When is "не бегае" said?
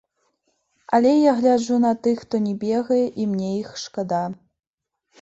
2.49-3.01